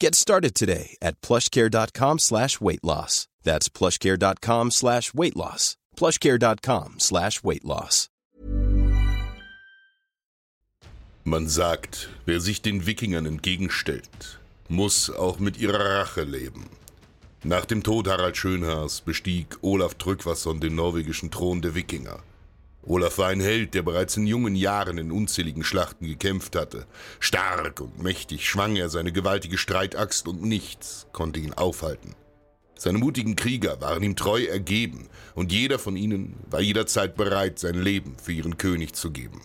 [0.00, 3.26] Get started today at plushcare.com slash weight loss.
[3.42, 5.76] That's plushcare.com slash weight loss.
[5.96, 8.08] plushcare.com slash weight loss.
[11.24, 16.70] Man sagt, wer sich den Wikingern entgegenstellt, muss auch mit ihrer Rache leben.
[17.42, 22.20] Nach dem Tod Harald Schönhaas bestieg Olaf Trygvasson den norwegischen Thron der Wikinger.
[22.88, 26.86] Olaf war ein Held, der bereits in jungen Jahren in unzähligen Schlachten gekämpft hatte.
[27.20, 32.14] Stark und mächtig schwang er seine gewaltige Streitaxt und nichts konnte ihn aufhalten.
[32.78, 37.74] Seine mutigen Krieger waren ihm treu ergeben und jeder von ihnen war jederzeit bereit, sein
[37.74, 39.42] Leben für ihren König zu geben.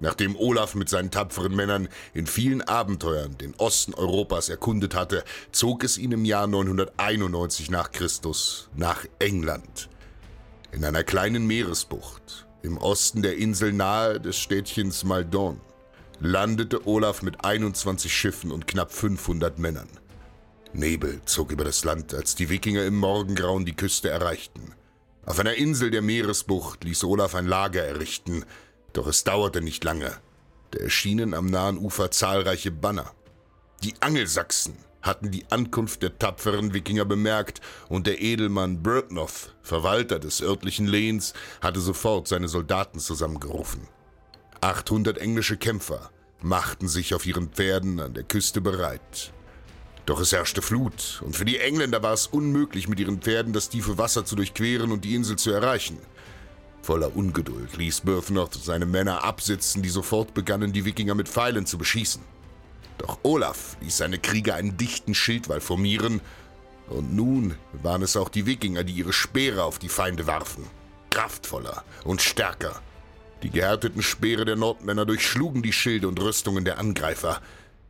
[0.00, 5.22] Nachdem Olaf mit seinen tapferen Männern in vielen Abenteuern den Osten Europas erkundet hatte,
[5.52, 9.88] zog es ihn im Jahr 991 nach Christus nach England.
[10.72, 15.60] In einer kleinen Meeresbucht im Osten der Insel nahe des Städtchens Maldon
[16.20, 19.88] landete Olaf mit 21 Schiffen und knapp 500 Männern.
[20.72, 24.72] Nebel zog über das Land, als die Wikinger im Morgengrauen die Küste erreichten.
[25.26, 28.44] Auf einer Insel der Meeresbucht ließ Olaf ein Lager errichten,
[28.92, 30.12] doch es dauerte nicht lange.
[30.70, 33.12] Da erschienen am nahen Ufer zahlreiche Banner.
[33.82, 40.40] Die Angelsachsen hatten die Ankunft der tapferen Wikinger bemerkt und der Edelmann Byrhtnoth, Verwalter des
[40.40, 43.88] örtlichen Lehns, hatte sofort seine Soldaten zusammengerufen.
[44.60, 49.32] 800 englische Kämpfer machten sich auf ihren Pferden an der Küste bereit.
[50.06, 53.68] Doch es herrschte Flut, und für die Engländer war es unmöglich, mit ihren Pferden das
[53.68, 55.98] tiefe Wasser zu durchqueren und die Insel zu erreichen.
[56.82, 61.78] Voller Ungeduld ließ Byrhtnoth seine Männer absitzen, die sofort begannen, die Wikinger mit Pfeilen zu
[61.78, 62.22] beschießen.
[63.02, 66.20] Doch Olaf ließ seine Krieger einen dichten Schildwall formieren,
[66.88, 70.66] und nun waren es auch die Wikinger, die ihre Speere auf die Feinde warfen.
[71.10, 72.80] Kraftvoller und stärker.
[73.42, 77.40] Die gehärteten Speere der Nordmänner durchschlugen die Schilde und Rüstungen der Angreifer,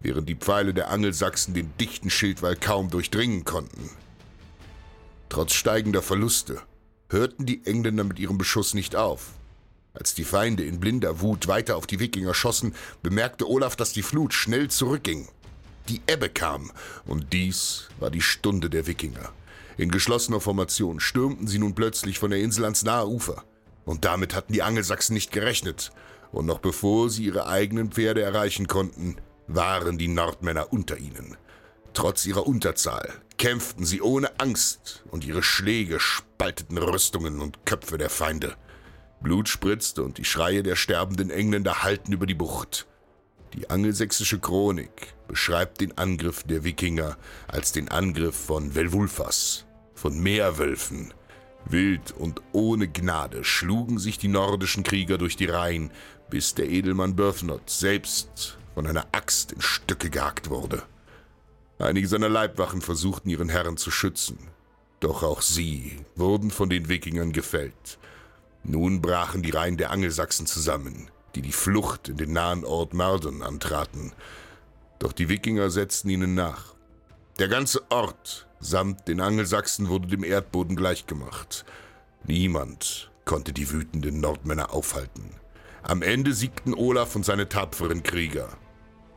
[0.00, 3.90] während die Pfeile der Angelsachsen den dichten Schildwall kaum durchdringen konnten.
[5.30, 6.60] Trotz steigender Verluste
[7.08, 9.30] hörten die Engländer mit ihrem Beschuss nicht auf.
[9.98, 12.72] Als die Feinde in blinder Wut weiter auf die Wikinger schossen,
[13.02, 15.26] bemerkte Olaf, dass die Flut schnell zurückging.
[15.88, 16.70] Die Ebbe kam,
[17.04, 19.32] und dies war die Stunde der Wikinger.
[19.76, 23.42] In geschlossener Formation stürmten sie nun plötzlich von der Insel ans nahe Ufer.
[23.84, 25.90] Und damit hatten die Angelsachsen nicht gerechnet.
[26.30, 29.16] Und noch bevor sie ihre eigenen Pferde erreichen konnten,
[29.48, 31.36] waren die Nordmänner unter ihnen.
[31.92, 38.10] Trotz ihrer Unterzahl kämpften sie ohne Angst und ihre Schläge spalteten Rüstungen und Köpfe der
[38.10, 38.54] Feinde.
[39.20, 42.86] Blut spritzte und die Schreie der sterbenden Engländer hallten über die Bucht.
[43.54, 47.16] Die angelsächsische Chronik beschreibt den Angriff der Wikinger
[47.48, 51.12] als den Angriff von Velvulfas, von Meerwölfen.
[51.64, 55.90] Wild und ohne Gnade schlugen sich die nordischen Krieger durch die Reihen,
[56.30, 60.84] bis der Edelmann Byrhtnoth selbst von einer Axt in Stücke gehackt wurde.
[61.78, 64.38] Einige seiner Leibwachen versuchten ihren Herren zu schützen,
[65.00, 67.98] doch auch sie wurden von den Wikingern gefällt.
[68.64, 73.42] Nun brachen die Reihen der Angelsachsen zusammen, die die Flucht in den nahen Ort Mardon
[73.42, 74.12] antraten.
[74.98, 76.74] Doch die Wikinger setzten ihnen nach.
[77.38, 81.64] Der ganze Ort samt den Angelsachsen wurde dem Erdboden gleichgemacht.
[82.24, 85.30] Niemand konnte die wütenden Nordmänner aufhalten.
[85.82, 88.48] Am Ende siegten Olaf und seine tapferen Krieger.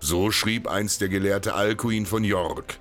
[0.00, 2.78] So schrieb einst der gelehrte Alcuin von York.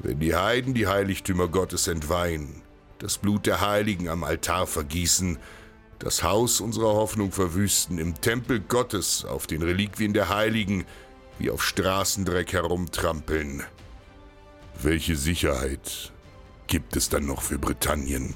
[0.00, 2.62] Wenn die Heiden die Heiligtümer Gottes entweihen,
[3.00, 5.38] das Blut der Heiligen am Altar vergießen,
[5.98, 10.84] das Haus unserer Hoffnung verwüsten, im Tempel Gottes auf den Reliquien der Heiligen
[11.38, 13.64] wie auf Straßendreck herumtrampeln.
[14.82, 16.12] Welche Sicherheit
[16.66, 18.34] gibt es dann noch für Britannien?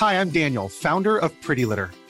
[0.00, 1.90] Hi, I'm Daniel, founder of Pretty Litter.